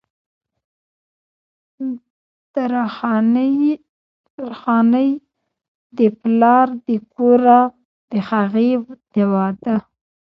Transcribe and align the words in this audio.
درخانۍ 4.35 5.09
د 5.97 5.99
پلار 6.19 6.67
د 6.87 6.89
کوره 7.13 7.59
د 8.11 8.13
هغې 8.29 8.69
د 9.13 9.15
وادۀ 9.33 9.75